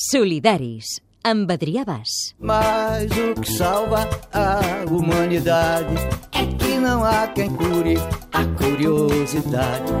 Solidaris, 0.00 0.86
amb 1.28 1.50
Adrià 1.52 1.82
Bas. 1.84 2.32
Mas 2.40 3.12
o 3.20 3.34
que 3.36 3.52
salva 3.52 4.08
a 4.32 4.88
humanidade 4.88 5.92
é 6.32 6.46
que 6.56 6.78
não 6.80 7.04
há 7.04 7.28
quem 7.28 7.54
cure 7.54 7.96
a 8.32 8.46
curiosidade. 8.56 9.92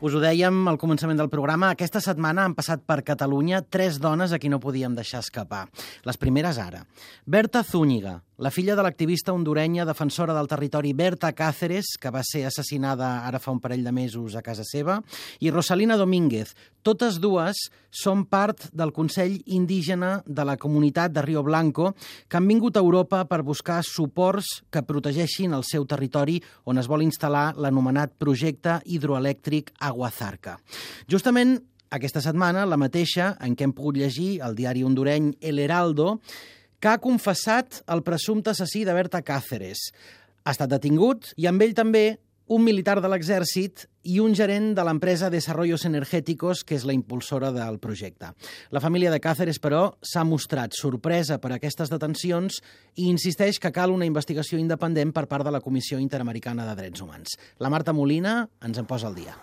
Us 0.00 0.16
ho 0.16 0.20
dèiem 0.24 0.66
al 0.66 0.80
començament 0.82 1.20
del 1.20 1.30
programa, 1.30 1.68
aquesta 1.70 2.02
setmana 2.02 2.42
han 2.42 2.56
passat 2.58 2.82
per 2.82 3.04
Catalunya 3.06 3.60
tres 3.62 4.00
dones 4.02 4.32
a 4.32 4.40
qui 4.42 4.50
no 4.50 4.58
podíem 4.58 4.98
deixar 4.98 5.20
escapar. 5.22 5.68
Les 6.02 6.18
primeres 6.18 6.58
ara. 6.58 6.82
Berta 7.26 7.62
Zúñiga, 7.62 8.16
la 8.40 8.50
filla 8.50 8.72
de 8.72 8.80
l'activista 8.80 9.34
hondurenya 9.36 9.84
defensora 9.84 10.32
del 10.32 10.48
territori 10.48 10.94
Berta 10.96 11.34
Cáceres, 11.36 11.92
que 12.00 12.08
va 12.08 12.22
ser 12.24 12.46
assassinada 12.48 13.26
ara 13.28 13.38
fa 13.38 13.52
un 13.52 13.58
parell 13.60 13.84
de 13.84 13.92
mesos 13.92 14.32
a 14.34 14.40
casa 14.40 14.64
seva, 14.64 14.96
i 15.44 15.50
Rosalina 15.52 15.98
Domínguez. 16.00 16.54
Totes 16.80 17.18
dues 17.20 17.66
són 17.92 18.22
part 18.32 18.70
del 18.72 18.94
Consell 18.96 19.34
Indígena 19.44 20.22
de 20.24 20.46
la 20.48 20.56
comunitat 20.56 21.12
de 21.12 21.20
Rio 21.26 21.42
Blanco, 21.44 21.90
que 22.28 22.38
han 22.38 22.48
vingut 22.48 22.78
a 22.78 22.80
Europa 22.80 23.26
per 23.28 23.42
buscar 23.44 23.82
suports 23.84 24.62
que 24.72 24.86
protegeixin 24.88 25.52
el 25.52 25.66
seu 25.68 25.84
territori 25.84 26.38
on 26.64 26.80
es 26.80 26.88
vol 26.88 27.04
instal·lar 27.04 27.58
l'anomenat 27.60 28.14
projecte 28.16 28.78
hidroelèctric 28.86 29.74
Aguazarca. 29.84 30.56
Justament 31.12 31.58
aquesta 31.92 32.24
setmana, 32.24 32.64
la 32.64 32.80
mateixa 32.80 33.34
en 33.44 33.52
què 33.52 33.68
hem 33.68 33.76
pogut 33.76 34.00
llegir 34.00 34.38
al 34.40 34.56
diari 34.56 34.86
hondureny 34.86 35.34
El 35.42 35.60
Heraldo, 35.60 36.14
que 36.80 36.88
ha 36.88 36.98
confessat 36.98 37.82
el 37.92 38.02
presumpte 38.02 38.50
assassí 38.50 38.86
de 38.88 38.96
Berta 38.96 39.20
Cáceres. 39.22 39.90
Ha 40.44 40.56
estat 40.56 40.72
detingut 40.72 41.34
i 41.36 41.46
amb 41.50 41.62
ell 41.62 41.76
també 41.76 42.18
un 42.50 42.64
militar 42.66 42.98
de 42.98 43.06
l'exèrcit 43.06 43.84
i 44.10 44.16
un 44.18 44.32
gerent 44.34 44.72
de 44.74 44.82
l'empresa 44.82 45.28
Desarrollos 45.30 45.84
Energéticos, 45.86 46.64
que 46.66 46.74
és 46.74 46.86
la 46.88 46.96
impulsora 46.96 47.52
del 47.54 47.78
projecte. 47.78 48.32
La 48.74 48.82
família 48.82 49.12
de 49.12 49.20
Cáceres, 49.22 49.60
però, 49.62 49.84
s'ha 50.02 50.24
mostrat 50.26 50.74
sorpresa 50.74 51.38
per 51.38 51.52
aquestes 51.54 51.92
detencions 51.92 52.58
i 52.96 53.06
insisteix 53.06 53.60
que 53.62 53.70
cal 53.70 53.94
una 53.94 54.08
investigació 54.08 54.58
independent 54.58 55.14
per 55.14 55.28
part 55.30 55.46
de 55.46 55.54
la 55.54 55.62
Comissió 55.62 56.00
Interamericana 56.02 56.66
de 56.66 56.74
Drets 56.80 57.06
Humans. 57.06 57.38
La 57.60 57.70
Marta 57.70 57.94
Molina 57.94 58.40
ens 58.66 58.82
en 58.82 58.90
posa 58.90 59.12
al 59.12 59.20
dia. 59.20 59.36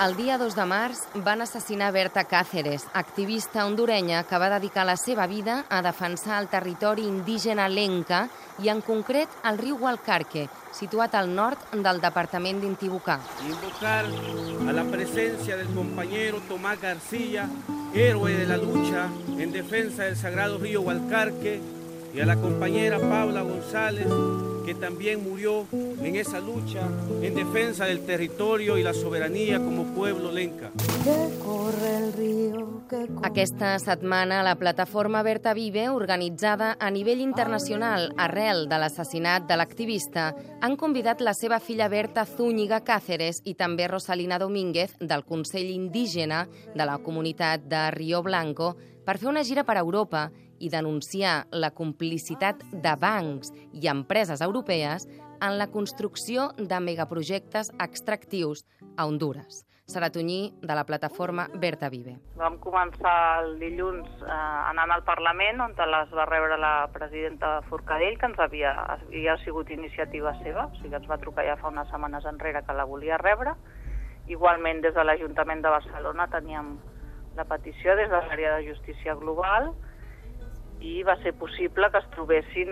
El 0.00 0.16
dia 0.16 0.38
2 0.38 0.54
de 0.56 0.64
març 0.66 1.00
van 1.22 1.42
assassinar 1.44 1.92
Berta 1.92 2.24
Cáceres, 2.24 2.86
activista 2.92 3.66
hondurenya 3.66 4.22
que 4.24 4.38
va 4.40 4.48
dedicar 4.50 4.86
la 4.88 4.96
seva 4.96 5.26
vida 5.26 5.64
a 5.68 5.82
defensar 5.82 6.40
el 6.40 6.48
territori 6.48 7.04
indígena 7.06 7.68
Lenca 7.68 8.24
i 8.58 8.70
en 8.72 8.80
concret 8.80 9.28
el 9.44 9.60
riu 9.60 9.76
Hualcarque, 9.78 10.48
situat 10.72 11.14
al 11.14 11.30
nord 11.36 11.76
del 11.84 12.00
departament 12.02 12.62
d'Intibucá. 12.62 13.20
Invocar 13.46 14.06
a 14.06 14.72
la 14.72 14.84
presencia 14.90 15.56
del 15.56 15.68
compañero 15.74 16.40
Tomás 16.48 16.80
García, 16.80 17.48
héroe 17.94 18.32
de 18.32 18.46
la 18.46 18.56
lucha 18.56 19.08
en 19.38 19.52
defensa 19.52 20.04
del 20.04 20.16
sagrado 20.16 20.58
río 20.58 20.80
Hualcarque, 20.80 21.60
y 22.14 22.20
a 22.20 22.26
la 22.26 22.36
compañera 22.36 22.98
Paula 22.98 23.42
González, 23.42 24.06
que 24.66 24.74
también 24.74 25.22
murió 25.22 25.66
en 25.72 26.16
esa 26.16 26.40
lucha 26.40 26.86
en 27.22 27.34
defensa 27.34 27.86
del 27.86 28.04
territorio 28.04 28.76
y 28.76 28.82
la 28.82 28.92
soberanía 28.92 29.58
como 29.58 29.84
pueblo 29.94 30.30
lenca. 30.30 30.70
Aquesta 33.22 33.78
setmana, 33.78 34.42
la 34.42 34.56
plataforma 34.56 35.22
Berta 35.22 35.54
Vive, 35.54 35.88
organitzada 35.88 36.76
a 36.78 36.90
nivell 36.90 37.20
internacional 37.20 38.12
arrel 38.16 38.68
de 38.68 38.78
l'assassinat 38.78 39.48
de 39.48 39.56
l'activista, 39.56 40.34
han 40.60 40.76
convidat 40.76 41.24
la 41.24 41.34
seva 41.34 41.58
filla 41.60 41.88
Berta 41.88 42.26
Zúñiga 42.26 42.82
Cáceres 42.84 43.40
i 43.44 43.56
també 43.56 43.88
Rosalina 43.88 44.38
Domínguez 44.38 44.94
del 45.00 45.24
Consell 45.24 45.72
Indígena 45.72 46.46
de 46.74 46.86
la 46.86 46.98
comunitat 46.98 47.64
de 47.66 47.90
Rio 47.96 48.22
Blanco 48.22 48.76
per 49.02 49.18
fer 49.18 49.28
una 49.28 49.42
gira 49.42 49.64
per 49.66 49.80
Europa 49.80 50.28
i 50.62 50.70
denunciar 50.70 51.42
la 51.50 51.72
complicitat 51.74 52.62
de 52.70 52.94
bancs 52.94 53.50
i 53.74 53.90
empreses 53.90 54.40
europees 54.46 55.08
en 55.42 55.58
la 55.58 55.66
construcció 55.74 56.52
de 56.56 56.78
megaprojectes 56.80 57.72
extractius 57.82 58.64
a 58.96 59.06
Honduras. 59.06 59.66
Saratonyí, 59.92 60.54
de 60.62 60.74
la 60.74 60.84
plataforma 60.84 61.48
Berta 61.58 61.88
Vive. 61.90 62.14
Vam 62.38 62.54
començar 62.62 63.42
el 63.42 63.56
dilluns 63.60 64.06
eh, 64.22 64.30
anant 64.70 64.94
al 64.94 65.02
Parlament, 65.04 65.60
on 65.66 65.74
les 65.74 66.14
va 66.14 66.26
rebre 66.30 66.56
la 66.56 66.86
presidenta 66.94 67.58
Forcadell, 67.68 68.16
que 68.18 68.30
ens 68.30 68.38
havia, 68.40 68.72
havia 68.94 69.36
sigut 69.42 69.70
iniciativa 69.74 70.32
seva, 70.40 70.68
o 70.70 70.78
sigui 70.78 70.96
ens 70.96 71.10
va 71.10 71.18
trucar 71.18 71.44
ja 71.48 71.58
fa 71.60 71.74
unes 71.74 71.90
setmanes 71.90 72.24
enrere 72.30 72.62
que 72.62 72.78
la 72.78 72.86
volia 72.88 73.18
rebre. 73.18 73.56
Igualment, 74.30 74.80
des 74.86 74.94
de 74.94 75.04
l'Ajuntament 75.04 75.66
de 75.66 75.74
Barcelona 75.74 76.28
teníem 76.30 76.76
la 77.36 77.44
petició 77.50 77.96
des 77.98 78.08
de 78.08 78.22
l'àrea 78.22 78.56
de 78.56 78.68
justícia 78.70 79.18
global, 79.18 79.72
i 80.82 81.02
va 81.06 81.14
ser 81.22 81.32
possible 81.38 81.88
que 81.90 82.00
es 82.02 82.08
trobessin 82.10 82.70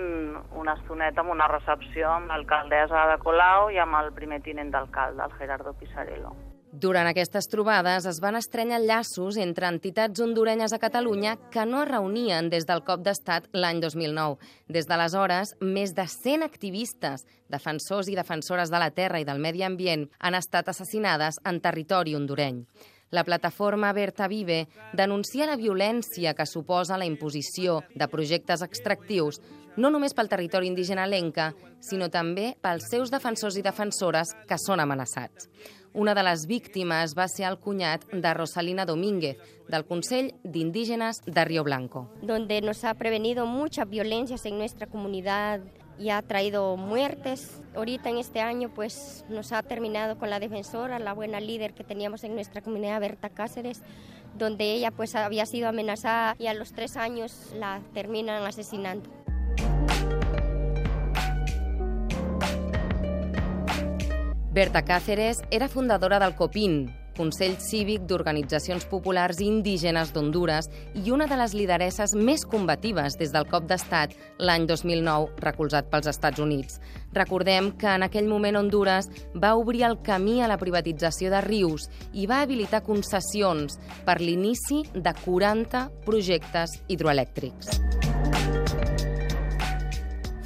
una 0.59 0.75
estoneta 0.75 1.23
amb 1.23 1.31
una 1.31 1.47
recepció 1.51 2.11
amb 2.11 2.33
l'alcaldessa 2.33 3.07
de 3.13 3.19
Colau 3.23 3.71
i 3.71 3.79
amb 3.79 3.99
el 4.03 4.11
primer 4.17 4.43
tinent 4.43 4.73
d'alcalde, 4.75 5.23
el 5.23 5.37
Gerardo 5.39 5.75
Pisarello. 5.79 6.35
Durant 6.71 7.09
aquestes 7.11 7.49
trobades 7.51 8.05
es 8.07 8.21
van 8.23 8.37
estrenyar 8.39 8.79
llaços 8.85 9.39
entre 9.43 9.67
entitats 9.67 10.23
hondurenyes 10.23 10.73
a 10.73 10.79
Catalunya 10.79 11.33
que 11.51 11.65
no 11.67 11.81
es 11.83 11.89
reunien 11.89 12.51
des 12.51 12.67
del 12.67 12.85
cop 12.87 13.03
d'estat 13.03 13.49
l'any 13.53 13.81
2009. 13.83 14.39
Des 14.71 14.87
d'aleshores, 14.87 15.57
més 15.61 15.97
de 15.99 16.07
100 16.07 16.47
activistes, 16.47 17.27
defensors 17.51 18.07
i 18.07 18.15
defensores 18.15 18.71
de 18.71 18.79
la 18.79 18.93
terra 18.95 19.19
i 19.19 19.27
del 19.27 19.43
medi 19.43 19.67
ambient 19.67 20.07
han 20.21 20.39
estat 20.39 20.71
assassinades 20.71 21.43
en 21.43 21.59
territori 21.59 22.15
hondureny. 22.15 22.63
La 23.11 23.25
plataforma 23.25 23.93
Berta 23.93 24.29
Vive 24.29 24.69
denuncia 24.95 25.47
la 25.47 25.57
violència 25.59 26.31
que 26.39 26.47
suposa 26.47 26.99
la 26.99 27.09
imposició 27.09 27.81
de 27.99 28.07
projectes 28.07 28.63
extractius 28.63 29.41
no 29.77 29.91
només 29.91 30.15
pel 30.15 30.31
territori 30.31 30.71
indígena 30.71 31.09
lenca, 31.11 31.51
sinó 31.83 32.07
també 32.11 32.53
pels 32.63 32.87
seus 32.91 33.11
defensors 33.11 33.59
i 33.59 33.67
defensores 33.67 34.35
que 34.47 34.59
són 34.59 34.83
amenaçats. 34.83 35.49
Una 35.93 36.15
de 36.15 36.23
les 36.23 36.47
víctimes 36.47 37.17
va 37.19 37.27
ser 37.27 37.49
el 37.49 37.59
cunyat 37.59 38.07
de 38.13 38.35
Rosalina 38.35 38.87
Domínguez, 38.87 39.39
del 39.67 39.87
Consell 39.89 40.31
d'Indígenes 40.45 41.19
de 41.27 41.45
Río 41.45 41.65
Blanco. 41.65 42.07
Donde 42.23 42.61
nos 42.61 42.85
ha 42.85 42.95
prevenido 42.95 43.47
muchas 43.47 43.89
violencias 43.89 44.47
en 44.47 44.59
nuestra 44.59 44.87
comunidad, 44.87 45.61
y 45.99 46.11
ha 46.11 46.23
traído 46.23 46.77
muertes. 46.77 47.61
Ahorita 47.75 48.09
en 48.09 48.19
este 48.19 48.41
año 48.41 48.71
pues 48.75 49.25
nos 49.29 49.53
ha 49.53 49.63
terminado 49.63 50.19
con 50.19 50.31
la 50.31 50.41
defensora, 50.41 50.99
la 50.99 51.13
buena 51.13 51.41
líder 51.41 51.75
que 51.75 51.85
teníamos 51.85 52.25
en 52.25 52.35
nuestra 52.35 52.63
comunidad, 52.63 53.01
Berta 53.01 53.29
Cáceres, 53.29 53.83
donde 54.37 54.73
ella 54.73 54.91
pues 54.91 55.15
había 55.15 55.47
sido 55.47 55.69
amenazada 55.69 56.37
y 56.39 56.47
a 56.47 56.55
los 56.55 56.73
tres 56.73 56.97
años 56.97 57.53
la 57.55 57.81
terminan 57.93 58.45
asesinando. 58.45 59.09
Berta 64.53 64.83
Cáceres 64.83 65.43
era 65.53 65.69
fundadora 65.69 66.19
del 66.19 66.35
COPIN, 66.35 66.93
Consell 67.21 67.59
Cívic 67.61 68.07
d'Organitzacions 68.09 68.87
Populars 68.89 69.43
Indígenes 69.45 70.15
d'Honduras 70.15 70.71
i 70.97 71.13
una 71.13 71.27
de 71.29 71.37
les 71.37 71.53
lideresses 71.53 72.15
més 72.17 72.47
combatives 72.49 73.19
des 73.21 73.35
del 73.35 73.45
cop 73.51 73.67
d'estat 73.69 74.17
l'any 74.41 74.65
2009, 74.71 75.37
recolzat 75.45 75.91
pels 75.93 76.09
Estats 76.09 76.41
Units. 76.41 76.81
Recordem 77.13 77.75
que 77.77 77.93
en 77.93 78.07
aquell 78.09 78.31
moment 78.31 78.63
Honduras 78.63 79.11
va 79.37 79.53
obrir 79.61 79.85
el 79.91 79.99
camí 80.07 80.41
a 80.41 80.49
la 80.49 80.61
privatització 80.63 81.29
de 81.35 81.45
rius 81.45 81.91
i 82.17 82.25
va 82.31 82.41
habilitar 82.41 82.87
concessions 82.89 83.77
per 84.09 84.21
l'inici 84.25 84.87
de 84.95 85.17
40 85.27 85.89
projectes 86.09 86.81
hidroelèctrics. 86.89 87.90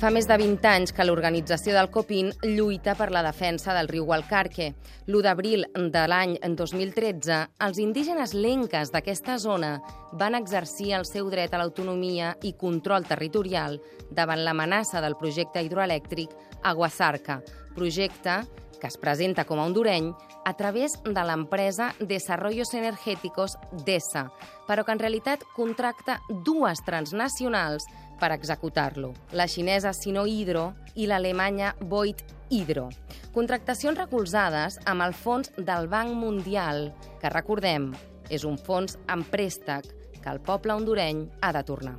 Fa 0.05 0.11
més 0.13 0.27
de 0.29 0.37
20 0.37 0.67
anys 0.69 0.91
que 0.93 1.05
l'organització 1.07 1.73
del 1.73 1.87
COPIN 1.89 2.27
lluita 2.43 2.93
per 2.93 3.07
la 3.09 3.23
defensa 3.25 3.73
del 3.73 3.87
riu 3.89 4.05
Gualcarque. 4.05 4.67
L'1 5.09 5.23
d'abril 5.25 5.65
de 5.95 6.03
l'any 6.13 6.35
2013, 6.45 7.39
els 7.65 7.81
indígenes 7.81 8.35
lenques 8.37 8.93
d'aquesta 8.93 9.39
zona 9.41 9.79
van 10.21 10.37
exercir 10.37 10.91
el 10.99 11.09
seu 11.09 11.31
dret 11.33 11.57
a 11.57 11.63
l'autonomia 11.63 12.35
i 12.45 12.53
control 12.61 13.09
territorial 13.09 13.79
davant 14.11 14.45
l'amenaça 14.45 15.01
del 15.01 15.17
projecte 15.17 15.65
hidroelèctric 15.65 16.37
Aguasarca, 16.69 17.41
projecte 17.73 18.43
que 18.85 18.93
es 18.93 19.01
presenta 19.01 19.47
com 19.49 19.57
a 19.57 19.65
hondureny 19.65 20.13
a 20.45 20.53
través 20.53 20.99
de 21.01 21.23
l'empresa 21.25 21.95
Desarrollos 22.05 22.75
Energéticos 22.77 23.57
DESA, 23.87 24.27
però 24.69 24.85
que 24.85 24.93
en 24.93 25.01
realitat 25.01 25.49
contracta 25.57 26.21
dues 26.45 26.85
transnacionals 26.85 27.89
per 28.25 28.33
executar-lo, 28.33 29.13
la 29.33 29.45
xinesa 29.45 29.93
Sino 29.93 30.25
Hydro 30.25 30.73
i 30.97 31.05
l'alemanya 31.05 31.75
Voigt 31.81 32.23
Hydro. 32.49 32.87
Contractacions 33.35 33.99
recolzades 34.01 34.79
amb 34.89 35.05
el 35.05 35.13
fons 35.13 35.51
del 35.59 35.91
Banc 35.93 36.15
Mundial, 36.17 36.87
que 37.21 37.29
recordem, 37.29 37.91
és 38.33 38.47
un 38.49 38.57
fons 38.57 38.97
en 39.13 39.27
préstec 39.29 39.91
que 40.23 40.33
el 40.33 40.41
poble 40.41 40.73
hondureny 40.73 41.27
ha 41.45 41.51
de 41.53 41.63
tornar. 41.69 41.99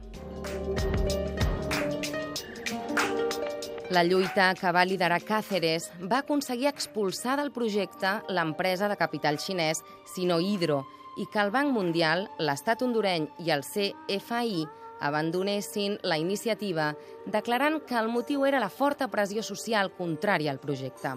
La 3.94 4.02
lluita 4.02 4.48
que 4.58 4.72
va 4.74 4.82
liderar 4.90 5.22
Cáceres 5.22 5.92
va 6.02 6.24
aconseguir 6.24 6.72
expulsar 6.72 7.36
del 7.38 7.52
projecte 7.54 8.16
l'empresa 8.34 8.90
de 8.90 8.98
capital 8.98 9.38
xinès 9.38 9.84
Sino 10.16 10.40
Hydro 10.42 10.82
i 11.22 11.30
que 11.30 11.44
el 11.44 11.54
Banc 11.54 11.70
Mundial, 11.70 12.26
l'Estat 12.42 12.82
hondureny 12.82 13.30
i 13.46 13.54
el 13.54 13.62
CFI 13.62 14.66
abandonessin 15.08 16.00
la 16.04 16.18
iniciativa 16.18 16.94
declarant 17.26 17.82
que 17.86 17.98
el 18.00 18.10
motiu 18.10 18.46
era 18.46 18.60
la 18.60 18.70
forta 18.70 19.08
pressió 19.08 19.44
social 19.44 19.92
contrària 19.98 20.52
al 20.52 20.60
projecte. 20.60 21.16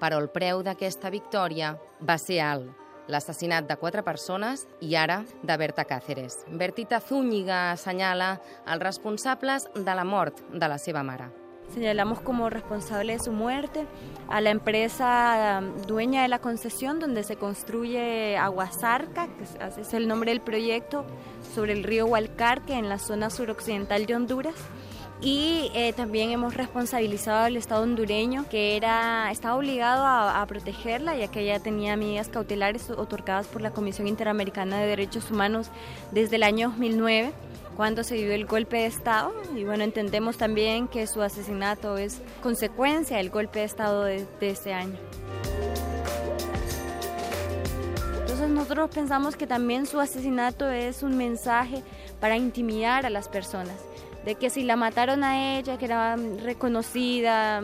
Però 0.00 0.18
el 0.20 0.28
preu 0.28 0.60
d'aquesta 0.64 1.10
victòria 1.10 1.72
va 2.04 2.18
ser 2.20 2.42
alt, 2.44 2.68
l'assassinat 3.08 3.68
de 3.68 3.78
quatre 3.80 4.02
persones 4.02 4.66
i 4.80 4.96
ara 4.98 5.22
de 5.42 5.56
Berta 5.56 5.86
Cáceres. 5.88 6.42
Bertita 6.48 7.00
Zúñiga 7.00 7.70
assenyala 7.72 8.36
els 8.66 8.82
responsables 8.82 9.70
de 9.74 9.94
la 9.94 10.04
mort 10.04 10.42
de 10.52 10.68
la 10.68 10.78
seva 10.78 11.02
mare. 11.06 11.45
Señalamos 11.72 12.20
como 12.20 12.48
responsable 12.48 13.14
de 13.14 13.18
su 13.18 13.32
muerte 13.32 13.86
a 14.28 14.40
la 14.40 14.50
empresa 14.50 15.62
dueña 15.86 16.22
de 16.22 16.28
la 16.28 16.38
concesión 16.38 17.00
donde 17.00 17.22
se 17.22 17.36
construye 17.36 18.36
Aguasarca, 18.36 19.28
que 19.28 19.80
es 19.80 19.94
el 19.94 20.08
nombre 20.08 20.30
del 20.30 20.40
proyecto, 20.40 21.04
sobre 21.54 21.72
el 21.72 21.84
río 21.84 22.06
Hualcarque 22.06 22.74
en 22.74 22.88
la 22.88 22.98
zona 22.98 23.30
suroccidental 23.30 24.06
de 24.06 24.14
Honduras. 24.14 24.54
Y 25.20 25.70
eh, 25.74 25.94
también 25.94 26.30
hemos 26.30 26.54
responsabilizado 26.54 27.44
al 27.44 27.56
Estado 27.56 27.82
hondureño, 27.82 28.44
que 28.50 28.76
era, 28.76 29.30
estaba 29.30 29.56
obligado 29.56 30.04
a, 30.04 30.42
a, 30.42 30.46
protegerla, 30.46 31.16
ya 31.16 31.28
que 31.28 31.40
ella 31.40 31.58
tenía 31.58 31.96
medidas 31.96 32.28
cautelares 32.28 32.90
otorgadas 32.90 33.46
por 33.46 33.62
la 33.62 33.70
Comisión 33.70 34.08
Interamericana 34.08 34.78
de 34.78 34.88
Derechos 34.88 35.30
Humanos 35.30 35.70
desde 36.12 36.36
el 36.36 36.42
año 36.42 36.68
2009 36.68 37.32
cuando 37.76 38.02
se 38.02 38.14
dio 38.14 38.32
el 38.32 38.46
golpe 38.46 38.78
de 38.78 38.86
Estado 38.86 39.34
y 39.54 39.64
bueno, 39.64 39.84
entendemos 39.84 40.38
también 40.38 40.88
que 40.88 41.06
su 41.06 41.22
asesinato 41.22 41.98
es 41.98 42.22
consecuencia 42.42 43.18
del 43.18 43.30
golpe 43.30 43.60
de 43.60 43.64
Estado 43.66 44.04
de, 44.04 44.26
de 44.40 44.50
este 44.50 44.72
año. 44.72 44.96
Entonces 48.20 48.48
nosotros 48.48 48.90
pensamos 48.90 49.36
que 49.36 49.46
también 49.46 49.86
su 49.86 50.00
asesinato 50.00 50.70
es 50.70 51.02
un 51.02 51.16
mensaje 51.16 51.82
para 52.18 52.36
intimidar 52.36 53.04
a 53.04 53.10
las 53.10 53.28
personas, 53.28 53.76
de 54.26 54.34
que 54.34 54.50
si 54.50 54.64
la 54.64 54.74
mataron 54.74 55.22
a 55.22 55.56
ella, 55.56 55.78
que 55.78 55.84
era 55.84 56.16
reconocida, 56.42 57.62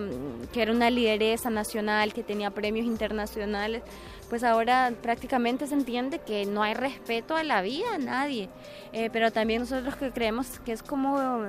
que 0.52 0.62
era 0.62 0.70
una 0.70 0.90
lideresa 0.90 1.50
nacional, 1.50 2.14
que 2.14 2.22
tenía 2.22 2.52
premios 2.52 2.86
internacionales, 2.86 3.82
pues 4.30 4.44
ahora 4.44 4.92
prácticamente 5.02 5.66
se 5.66 5.74
entiende 5.74 6.20
que 6.20 6.46
no 6.46 6.62
hay 6.62 6.74
respeto 6.74 7.34
a 7.34 7.42
la 7.42 7.62
vida 7.62 7.96
a 7.96 7.98
nadie. 7.98 8.48
Eh, 8.92 9.10
pero 9.12 9.32
también 9.32 9.62
nosotros 9.62 9.96
que 9.96 10.12
creemos 10.12 10.60
que 10.60 10.70
es 10.70 10.84
como 10.84 11.44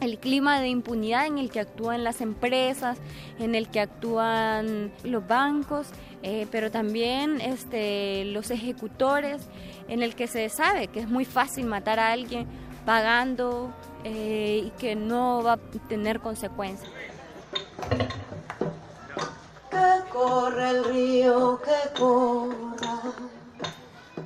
el 0.00 0.18
clima 0.18 0.60
de 0.60 0.68
impunidad 0.68 1.24
en 1.26 1.38
el 1.38 1.50
que 1.50 1.60
actúan 1.60 2.04
las 2.04 2.20
empresas, 2.20 2.98
en 3.38 3.54
el 3.54 3.68
que 3.70 3.80
actúan 3.80 4.92
los 5.04 5.26
bancos, 5.26 5.86
eh, 6.22 6.46
pero 6.50 6.70
también 6.70 7.40
este, 7.40 8.26
los 8.26 8.50
ejecutores, 8.50 9.48
en 9.88 10.02
el 10.02 10.14
que 10.14 10.26
se 10.26 10.50
sabe 10.50 10.88
que 10.88 11.00
es 11.00 11.08
muy 11.08 11.24
fácil 11.24 11.64
matar 11.64 11.98
a 11.98 12.12
alguien 12.12 12.46
pagando 12.84 13.72
eh, 14.04 14.62
y 14.66 14.70
que 14.78 14.94
no 14.94 15.42
va 15.42 15.54
a 15.54 15.56
tener 15.88 16.20
consecuencias. 16.20 16.90
que 19.70 20.10
corre 20.10 20.70
el 20.70 20.84
río, 20.84 21.60
que 21.64 21.98
corra. 21.98 23.00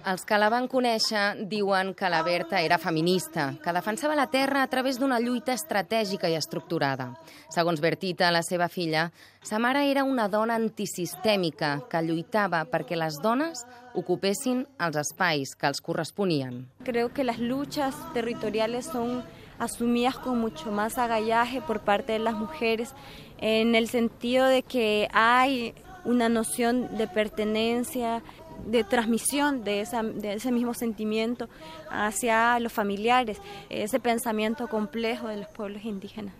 Els 0.09 0.23
que 0.25 0.39
la 0.41 0.49
van 0.49 0.65
conèixer 0.73 1.49
diuen 1.51 1.91
que 1.93 2.09
la 2.09 2.23
Berta 2.25 2.63
era 2.65 2.79
feminista, 2.81 3.51
que 3.61 3.75
defensava 3.77 4.15
la 4.17 4.29
terra 4.33 4.63
a 4.63 4.69
través 4.73 4.97
d'una 4.97 5.19
lluita 5.21 5.53
estratègica 5.53 6.31
i 6.33 6.37
estructurada. 6.39 7.11
Segons 7.53 7.83
Bertita, 7.85 8.31
la 8.33 8.41
seva 8.47 8.71
filla, 8.73 9.11
sa 9.45 9.59
mare 9.61 9.83
era 9.91 10.07
una 10.09 10.29
dona 10.33 10.57
antisistèmica 10.57 11.75
que 11.91 12.01
lluitava 12.07 12.63
perquè 12.73 12.97
les 12.97 13.19
dones 13.21 13.67
ocupessin 13.93 14.65
els 14.81 14.97
espais 14.97 15.53
que 15.53 15.69
els 15.69 15.83
corresponien. 15.85 16.63
Creo 16.89 17.13
que 17.13 17.25
las 17.25 17.39
luchas 17.39 17.95
territoriales 18.15 18.87
son 18.87 19.25
asumidas 19.59 20.19
con 20.19 20.39
mucho 20.39 20.71
más 20.71 20.99
agallaje 20.99 21.61
por 21.61 21.81
parte 21.81 22.13
de 22.13 22.19
las 22.19 22.35
mujeres, 22.35 22.95
en 23.39 23.75
el 23.75 23.89
sentido 23.89 24.47
de 24.47 24.63
que 24.63 25.09
hay 25.13 25.75
una 26.05 26.29
noción 26.29 26.97
de 26.97 27.07
pertenencia, 27.07 28.23
de 28.67 28.85
transmisión 28.85 29.65
de, 29.65 29.81
esa, 29.81 30.03
de, 30.03 30.35
ese 30.35 30.53
mismo 30.53 30.75
sentimiento 30.75 31.49
hacia 31.91 32.59
los 32.61 32.73
familiares, 32.73 33.39
ese 33.71 34.01
pensamiento 34.01 34.69
complejo 34.69 35.29
de 35.29 35.39
los 35.39 35.49
pueblos 35.49 35.85
indígenas. 35.85 36.35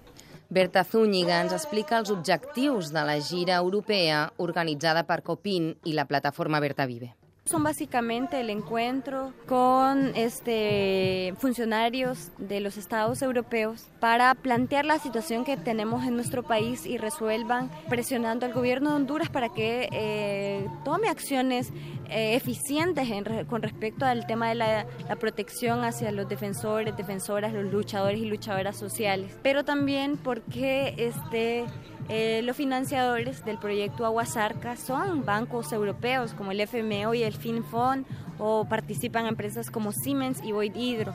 Berta 0.51 0.83
Zúñiga 0.83 1.43
explica 1.45 1.99
els 1.99 2.09
objectius 2.09 2.89
de 2.89 3.03
la 3.05 3.19
gira 3.21 3.59
europea 3.61 4.33
organitzada 4.41 5.03
per 5.05 5.21
Copin 5.23 5.75
i 5.85 5.93
la 5.93 6.07
plataforma 6.09 6.57
Berta 6.65 6.87
Vive. 6.89 7.13
Son 7.49 7.63
básicamente 7.63 8.41
el 8.41 8.51
encuentro 8.51 9.33
con 9.47 10.15
este, 10.15 11.33
funcionarios 11.39 12.31
de 12.37 12.61
los 12.61 12.77
estados 12.77 13.23
europeos 13.23 13.87
para 14.01 14.35
plantear 14.35 14.85
la 14.85 14.99
situación 14.99 15.47
que 15.47 15.57
tenemos 15.57 16.05
en 16.05 16.15
nuestro 16.15 16.43
país 16.43 16.85
y 16.85 16.99
resuelvan 16.99 17.71
presionando 17.89 18.45
al 18.45 18.53
gobierno 18.53 18.91
de 18.91 18.97
Honduras 18.97 19.31
para 19.31 19.49
que 19.49 19.89
eh, 19.93 20.67
tome 20.85 21.09
acciones 21.09 21.73
eh, 22.11 22.37
eficientes 22.37 23.11
en, 23.11 23.47
con 23.47 23.63
respecto 23.63 24.05
al 24.05 24.27
tema 24.27 24.51
de 24.51 24.55
la, 24.55 24.87
la, 25.09 25.17
protección 25.17 25.85
hacia 25.85 26.13
los 26.13 26.29
defensores, 26.29 26.95
defensoras, 26.99 27.55
los 27.55 27.73
luchadores 27.73 28.21
y 28.21 28.27
luchadoras 28.27 28.77
sociales. 28.77 29.39
Pero 29.43 29.65
también 29.65 30.19
porque 30.19 30.95
este, 30.99 31.65
eh, 32.09 32.41
los 32.43 32.57
financiadores 32.57 33.45
del 33.45 33.59
proyecto 33.59 34.07
Aguasarca 34.07 34.77
son 34.77 35.25
bancos 35.25 35.73
europeos 35.73 36.33
como 36.33 36.53
el 36.53 36.61
FMO 36.67 37.13
y 37.15 37.23
el 37.23 37.35
FinFond 37.35 38.07
o 38.39 38.65
participan 38.65 39.27
empresas 39.27 39.71
como 39.71 39.93
Siemens 39.93 40.41
y 40.43 40.53
Void 40.53 40.75
Hydro. 40.75 41.13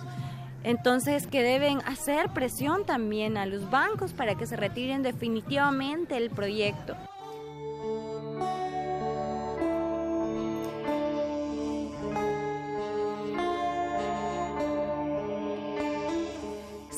Entonces, 0.64 1.28
que 1.28 1.44
deben 1.44 1.80
hacer 1.80 2.30
presión 2.30 2.86
también 2.86 3.38
a 3.38 3.46
los 3.46 3.70
bancos 3.70 4.14
para 4.14 4.36
que 4.36 4.46
se 4.46 4.56
retiren 4.56 5.04
definitivamente 5.04 6.16
el 6.16 6.30
proyecto. 6.30 6.96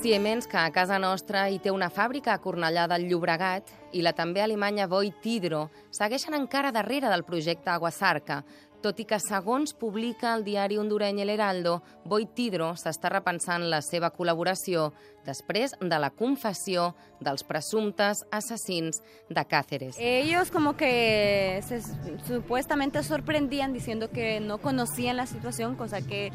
Siemens, 0.06 0.46
que 0.46 0.58
a 0.58 0.70
casa 0.70 1.00
nostra 1.02 1.48
hi 1.50 1.56
té 1.58 1.72
una 1.74 1.88
fàbrica 1.90 2.36
a 2.36 2.38
Cornellà 2.44 2.84
del 2.92 3.08
Llobregat, 3.10 3.72
i 3.98 4.04
la 4.06 4.12
també 4.14 4.44
alemanya 4.44 4.86
Voit 4.86 5.26
Hydro, 5.26 5.64
segueixen 5.90 6.38
encara 6.38 6.70
darrere 6.70 7.10
del 7.10 7.24
projecte 7.26 7.72
Aguasarca, 7.74 8.44
tot 8.86 9.02
i 9.02 9.08
que, 9.10 9.18
segons 9.18 9.74
publica 9.74 10.36
el 10.38 10.46
diari 10.46 10.78
hondureny 10.78 11.24
El 11.24 11.32
Heraldo, 11.34 11.80
Voit 12.06 12.38
Hydro 12.38 12.76
s'està 12.78 13.10
repensant 13.10 13.66
la 13.66 13.82
seva 13.82 14.12
col·laboració 14.14 14.92
després 15.26 15.74
de 15.82 15.98
la 15.98 16.12
confessió 16.14 16.92
dels 17.18 17.42
presumptes 17.42 18.22
assassins 18.30 19.02
de 19.34 19.46
Cáceres. 19.50 19.98
Ellos 19.98 20.52
como 20.52 20.78
que 20.78 21.64
se, 21.66 21.82
supuestamente 22.28 23.02
sorprendían 23.02 23.74
diciendo 23.74 24.12
que 24.12 24.40
no 24.40 24.60
conocían 24.60 25.18
la 25.18 25.26
situación, 25.26 25.74
cosa 25.74 26.06
que 26.06 26.30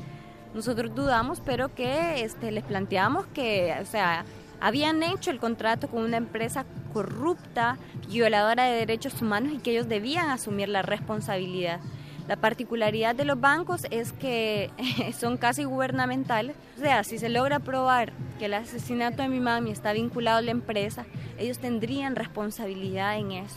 nosotros 0.54 0.94
dudamos, 0.94 1.40
pero 1.40 1.74
que 1.74 2.22
este, 2.22 2.50
les 2.50 2.64
planteamos 2.64 3.26
que, 3.28 3.76
o 3.80 3.86
sea, 3.86 4.24
habían 4.60 5.02
hecho 5.02 5.30
el 5.30 5.38
contrato 5.38 5.88
con 5.88 6.02
una 6.02 6.16
empresa 6.16 6.64
corrupta, 6.92 7.78
violadora 8.08 8.64
de 8.64 8.76
derechos 8.76 9.20
humanos 9.22 9.52
y 9.54 9.58
que 9.58 9.70
ellos 9.70 9.88
debían 9.88 10.30
asumir 10.30 10.68
la 10.68 10.82
responsabilidad. 10.82 11.80
La 12.28 12.36
particularidad 12.36 13.16
de 13.16 13.24
los 13.24 13.40
bancos 13.40 13.86
es 13.90 14.12
que 14.12 14.70
son 15.18 15.36
casi 15.36 15.64
gubernamentales. 15.64 16.54
O 16.76 16.80
sea, 16.80 17.02
si 17.02 17.18
se 17.18 17.28
logra 17.28 17.58
probar 17.58 18.12
que 18.38 18.44
el 18.44 18.54
asesinato 18.54 19.22
de 19.22 19.28
mi 19.28 19.40
mami 19.40 19.72
está 19.72 19.92
vinculado 19.92 20.38
a 20.38 20.42
la 20.42 20.52
empresa, 20.52 21.06
ellos 21.38 21.58
tendrían 21.58 22.14
responsabilidad 22.14 23.18
en 23.18 23.32
eso. 23.32 23.56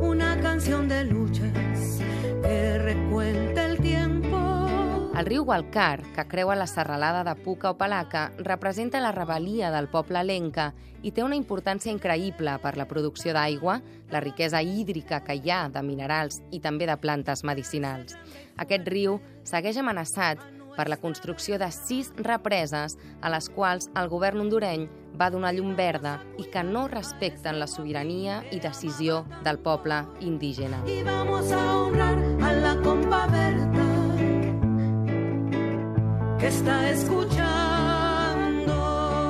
Una 0.00 0.38
canción 0.40 0.88
de 0.88 1.04
luchas 1.04 2.00
que 2.42 2.78
recuenta 2.78 3.66
el 3.66 3.78
tiempo 3.78 4.01
el 5.18 5.26
riu 5.26 5.44
Gualcar, 5.44 6.02
que 6.14 6.24
creua 6.26 6.56
la 6.56 6.66
serralada 6.66 7.22
de 7.24 7.34
Puca 7.42 7.70
o 7.70 7.76
Palaca, 7.76 8.32
representa 8.38 9.00
la 9.00 9.12
rebel·lia 9.12 9.68
del 9.74 9.90
poble 9.92 10.22
lenca 10.24 10.70
i 11.02 11.12
té 11.12 11.24
una 11.24 11.36
importància 11.36 11.92
increïble 11.92 12.54
per 12.62 12.76
la 12.80 12.86
producció 12.88 13.34
d'aigua, 13.36 13.80
la 14.10 14.22
riquesa 14.24 14.62
hídrica 14.62 15.20
que 15.26 15.36
hi 15.36 15.50
ha 15.50 15.66
de 15.68 15.82
minerals 15.84 16.40
i 16.50 16.62
també 16.64 16.88
de 16.88 16.96
plantes 16.96 17.44
medicinals. 17.44 18.16
Aquest 18.56 18.88
riu 18.88 19.20
segueix 19.44 19.76
amenaçat 19.76 20.40
per 20.72 20.88
la 20.88 20.96
construcció 20.96 21.58
de 21.60 21.68
sis 21.74 22.08
represes 22.16 22.96
a 23.20 23.28
les 23.28 23.50
quals 23.52 23.90
el 23.92 24.08
govern 24.08 24.40
hondureny 24.40 24.88
va 25.20 25.28
donar 25.28 25.52
llum 25.52 25.76
verda 25.76 26.22
i 26.40 26.48
que 26.48 26.64
no 26.64 26.86
respecten 26.88 27.60
la 27.60 27.68
sobirania 27.68 28.40
i 28.50 28.64
decisió 28.64 29.26
del 29.44 29.60
poble 29.60 30.06
indígena. 30.20 30.80
Y 30.86 31.02
vamos 31.02 31.52
a 31.52 31.76
honrar 31.76 32.16
a 32.40 32.52
la 32.52 32.76
compa 32.80 33.26
Berta 33.26 33.81
que 36.42 36.50
està 36.50 36.90
escuchando. 36.90 38.74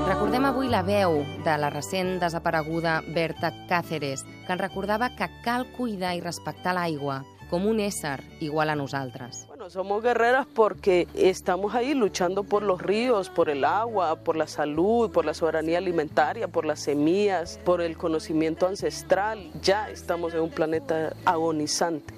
Recordem 0.08 0.46
avui 0.48 0.70
la 0.72 0.80
veu 0.80 1.20
de 1.44 1.56
la 1.60 1.68
recent 1.68 2.16
desapareguda 2.22 3.02
Berta 3.12 3.52
Cáceres, 3.68 4.24
que 4.46 4.56
ens 4.56 4.62
recordava 4.62 5.10
que 5.18 5.28
cal 5.44 5.68
cuidar 5.76 6.16
i 6.16 6.24
respectar 6.24 6.72
l'aigua 6.72 7.20
com 7.50 7.68
un 7.68 7.84
ésser 7.84 8.24
igual 8.40 8.72
a 8.72 8.76
nosaltres. 8.80 9.44
Bueno, 9.44 9.52
Bueno, 9.62 9.70
somos 9.70 10.02
guerreras 10.02 10.48
porque 10.52 11.06
estamos 11.14 11.76
ahí 11.76 11.94
luchando 11.94 12.42
por 12.42 12.64
los 12.64 12.82
ríos, 12.82 13.30
por 13.30 13.48
el 13.48 13.64
agua, 13.64 14.16
por 14.16 14.36
la 14.36 14.48
salud, 14.48 15.08
por 15.12 15.24
la 15.24 15.34
soberanía 15.34 15.78
alimentaria, 15.78 16.48
por 16.48 16.64
las 16.64 16.80
semillas, 16.80 17.60
por 17.64 17.80
el 17.80 17.96
conocimiento 17.96 18.66
ancestral. 18.66 19.52
Ya 19.62 19.88
estamos 19.88 20.34
en 20.34 20.40
un 20.40 20.50
planeta 20.50 21.14
agonizante 21.24 22.12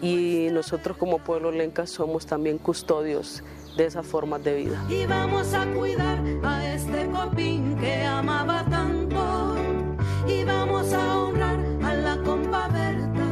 y 0.00 0.46
nosotros 0.52 0.96
como 0.96 1.18
pueblo 1.18 1.50
lenca 1.50 1.88
somos 1.88 2.24
también 2.24 2.58
custodios 2.58 3.42
de 3.76 3.86
esas 3.86 4.06
formas 4.06 4.42
de 4.42 4.54
vida. 4.54 4.84
Y 4.88 5.06
vamos 5.06 5.52
a 5.54 5.66
cuidar 5.66 6.18
a 6.42 6.74
este 6.74 7.06
copín 7.10 7.76
que 7.76 8.04
amaba 8.04 8.64
tanto 8.68 9.56
y 10.26 10.44
vamos 10.44 10.92
a 10.92 11.18
honrar 11.18 11.58
a 11.82 11.94
la 11.94 12.22
compa 12.22 12.68
Berta 12.68 13.26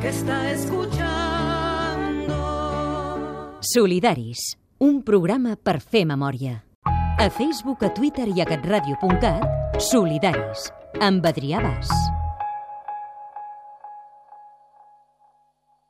que 0.00 0.08
está 0.08 0.50
escuchando. 0.52 1.06
Solidaris, 3.60 4.58
un 4.78 5.02
programa 5.02 5.56
per 5.56 5.80
fer 5.80 6.06
memòria. 6.06 6.62
A 7.18 7.30
Facebook, 7.30 7.82
a 7.82 7.90
Twitter 7.94 8.28
i 8.28 8.44
a 8.44 8.46
catradio.cat, 8.46 9.80
Solidaris, 9.80 10.70
amb 11.00 11.24
Adrià 11.26 11.64
Bas. 11.64 12.15